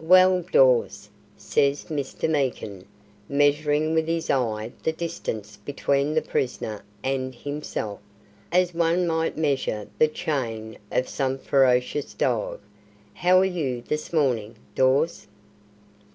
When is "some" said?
11.08-11.38